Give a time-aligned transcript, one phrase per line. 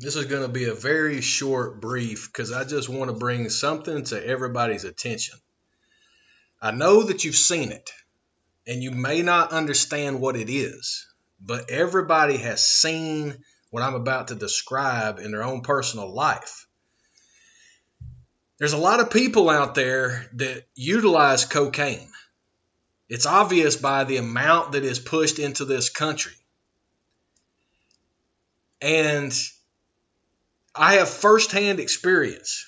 [0.00, 3.50] This is going to be a very short brief because I just want to bring
[3.50, 5.38] something to everybody's attention.
[6.58, 7.90] I know that you've seen it
[8.66, 11.06] and you may not understand what it is,
[11.38, 16.66] but everybody has seen what I'm about to describe in their own personal life.
[18.56, 22.08] There's a lot of people out there that utilize cocaine.
[23.10, 26.32] It's obvious by the amount that is pushed into this country.
[28.80, 29.30] And
[30.74, 32.64] I have firsthand experience,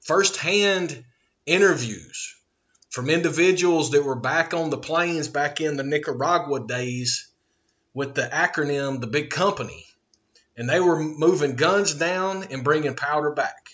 [0.00, 1.04] firsthand
[1.44, 2.36] interviews
[2.90, 7.28] from individuals that were back on the planes back in the Nicaragua days
[7.94, 9.86] with the acronym, the big company.
[10.56, 13.68] And they were moving guns down and bringing powder back.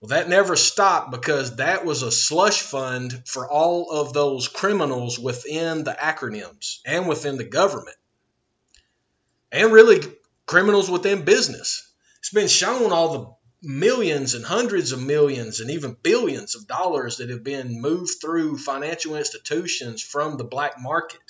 [0.00, 5.18] Well, that never stopped because that was a slush fund for all of those criminals
[5.18, 7.96] within the acronyms and within the government.
[9.50, 10.00] And really,
[10.46, 11.90] criminals within business.
[12.24, 17.18] It's been shown all the millions and hundreds of millions and even billions of dollars
[17.18, 21.20] that have been moved through financial institutions from the black market.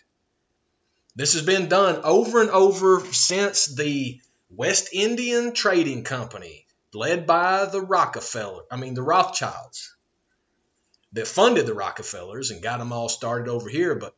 [1.16, 7.64] This has been done over and over since the West Indian Trading Company, led by
[7.64, 9.96] the Rockefeller, I mean the Rothschilds,
[11.14, 13.96] that funded the Rockefellers and got them all started over here.
[13.96, 14.14] But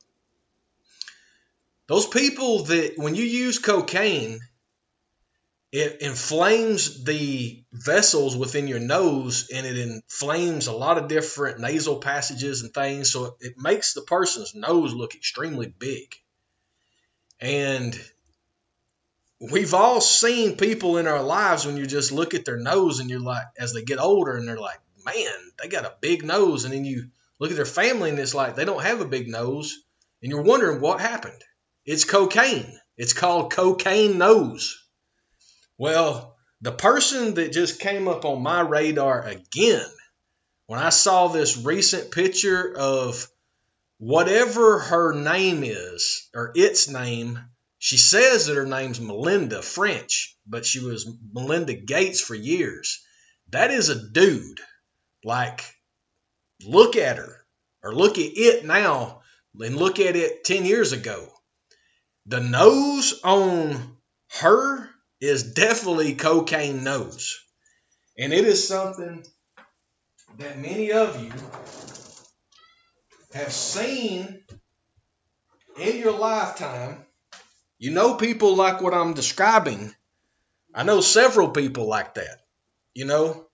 [1.86, 4.40] those people that, when you use cocaine,
[5.72, 11.98] it inflames the vessels within your nose and it inflames a lot of different nasal
[11.98, 13.10] passages and things.
[13.10, 16.14] So it makes the person's nose look extremely big.
[17.40, 17.98] And
[19.40, 23.10] we've all seen people in our lives when you just look at their nose and
[23.10, 26.64] you're like, as they get older and they're like, man, they got a big nose.
[26.64, 29.28] And then you look at their family and it's like they don't have a big
[29.28, 29.82] nose.
[30.22, 31.42] And you're wondering what happened.
[31.84, 32.78] It's cocaine.
[32.96, 34.82] It's called cocaine nose.
[35.78, 39.86] Well, the person that just came up on my radar again
[40.66, 43.28] when I saw this recent picture of
[43.98, 47.38] whatever her name is, or its name,
[47.78, 53.04] she says that her name's Melinda French, but she was Melinda Gates for years.
[53.50, 54.60] That is a dude.
[55.24, 55.62] Like,
[56.64, 57.44] look at her,
[57.82, 59.20] or look at it now,
[59.58, 61.28] and look at it 10 years ago.
[62.26, 63.96] The nose on
[64.40, 64.85] her
[65.20, 67.38] is definitely cocaine nose.
[68.18, 69.24] And it is something
[70.38, 71.32] that many of you
[73.32, 74.42] have seen
[75.78, 77.04] in your lifetime.
[77.78, 79.94] You know people like what I'm describing.
[80.74, 82.40] I know several people like that,
[82.94, 83.46] you know,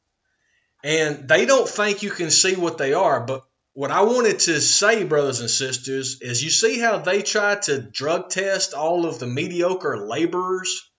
[0.84, 3.24] and they don't think you can see what they are.
[3.24, 3.44] But
[3.74, 7.80] what I wanted to say, brothers and sisters, is you see how they try to
[7.80, 10.91] drug test all of the mediocre laborers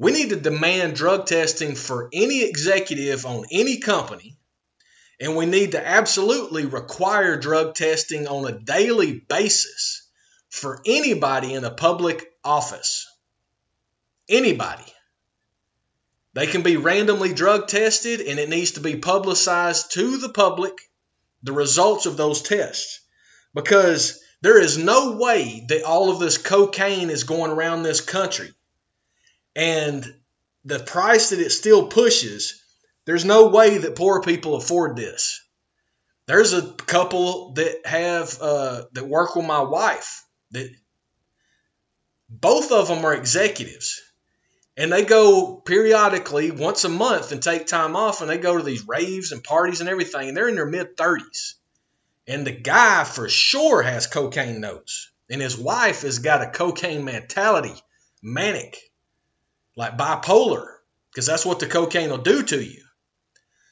[0.00, 4.34] we need to demand drug testing for any executive on any company,
[5.20, 10.08] and we need to absolutely require drug testing on a daily basis
[10.48, 13.06] for anybody in a public office.
[14.26, 14.90] Anybody.
[16.32, 20.72] They can be randomly drug tested, and it needs to be publicized to the public
[21.42, 23.00] the results of those tests.
[23.54, 28.54] Because there is no way that all of this cocaine is going around this country
[29.54, 30.14] and
[30.64, 32.62] the price that it still pushes,
[33.04, 35.42] there's no way that poor people afford this.
[36.26, 40.70] There's a couple that have uh, that work with my wife that
[42.28, 44.00] both of them are executives.
[44.76, 48.62] And they go periodically once a month and take time off and they go to
[48.62, 51.54] these raves and parties and everything and they're in their mid 30s
[52.26, 57.04] and the guy for sure has cocaine nose and his wife has got a cocaine
[57.04, 57.74] mentality
[58.22, 58.78] manic
[59.76, 60.66] like bipolar,
[61.10, 62.82] because that's what the cocaine will do to you.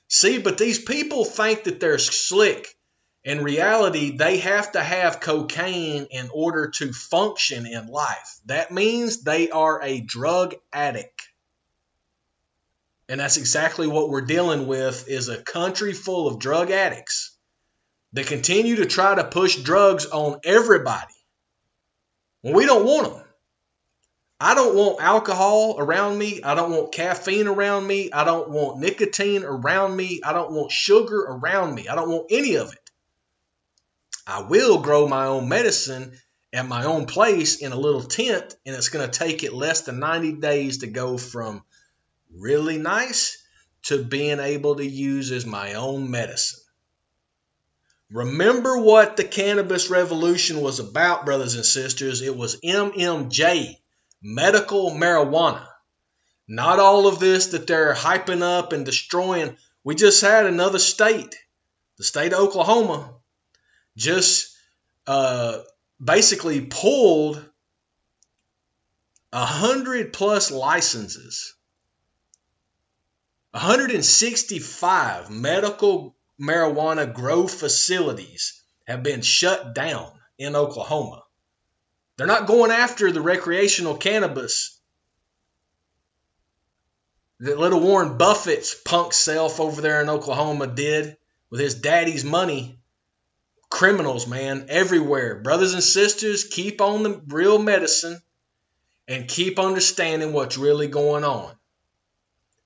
[0.08, 2.66] See, but these people think that they're slick.
[3.24, 8.40] In reality, they have to have cocaine in order to function in life.
[8.46, 11.28] That means they are a drug addict.
[13.08, 17.36] And that's exactly what we're dealing with is a country full of drug addicts
[18.12, 21.14] that continue to try to push drugs on everybody.
[22.42, 23.24] Well, we don't want them.
[24.40, 26.42] I don't want alcohol around me.
[26.44, 28.12] I don't want caffeine around me.
[28.12, 30.20] I don't want nicotine around me.
[30.24, 31.88] I don't want sugar around me.
[31.88, 32.90] I don't want any of it.
[34.26, 36.12] I will grow my own medicine
[36.52, 39.82] at my own place in a little tent, and it's going to take it less
[39.82, 41.64] than 90 days to go from
[42.32, 43.42] really nice
[43.84, 46.60] to being able to use as my own medicine.
[48.10, 52.22] Remember what the cannabis revolution was about, brothers and sisters.
[52.22, 53.76] It was MMJ
[54.22, 55.66] medical marijuana.
[56.46, 59.56] Not all of this that they're hyping up and destroying.
[59.84, 61.34] We just had another state,
[61.98, 63.14] the state of Oklahoma,
[63.96, 64.56] just
[65.06, 65.58] uh,
[66.02, 67.44] basically pulled
[69.32, 71.54] a hundred plus licenses.
[73.52, 81.24] 165 medical marijuana grow facilities have been shut down in Oklahoma.
[82.18, 84.78] They're not going after the recreational cannabis
[87.38, 91.16] that little Warren Buffett's punk self over there in Oklahoma did
[91.50, 92.80] with his daddy's money.
[93.70, 95.36] Criminals, man, everywhere.
[95.36, 98.20] Brothers and sisters, keep on the real medicine
[99.06, 101.54] and keep understanding what's really going on.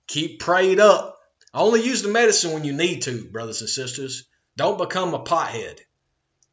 [0.07, 1.19] Keep prayed up.
[1.53, 4.27] Only use the medicine when you need to, brothers and sisters.
[4.57, 5.79] Don't become a pothead.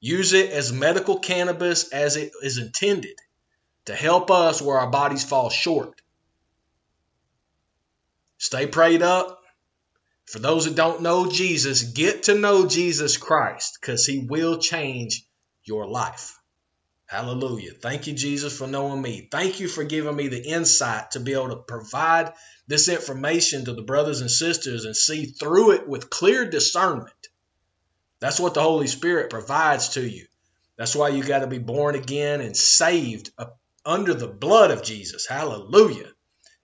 [0.02, 3.18] Use it as medical cannabis as it is intended
[3.86, 6.02] to help us where our bodies fall short.
[8.38, 9.42] Stay prayed up.
[10.26, 15.26] For those that don't know Jesus, get to know Jesus Christ because he will change
[15.64, 16.40] your life.
[17.08, 17.72] Hallelujah.
[17.74, 19.28] Thank you, Jesus, for knowing me.
[19.32, 22.34] Thank you for giving me the insight to be able to provide
[22.68, 27.28] this information to the brothers and sisters and see through it with clear discernment.
[28.20, 30.26] That's what the Holy Spirit provides to you.
[30.78, 33.32] That's why you got to be born again and saved
[33.86, 35.26] under the blood of Jesus.
[35.26, 36.08] Hallelujah.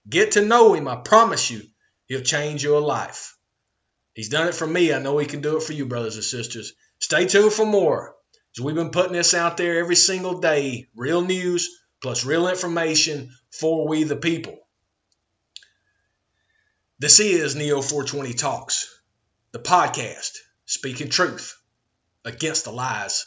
[0.08, 0.88] Get to know him.
[0.88, 1.62] I promise you,
[2.08, 3.38] he'll change your life.
[4.14, 4.94] He's done it for me.
[4.94, 6.74] I know he can do it for you, brothers and sisters.
[7.00, 8.16] Stay tuned for more.
[8.54, 10.88] So we've been putting this out there every single day.
[10.96, 11.70] Real news
[12.02, 14.58] plus real information for we the people.
[17.00, 19.02] This is Neo 420 Talks,
[19.52, 21.58] the podcast speaking truth
[22.24, 23.26] against the lies.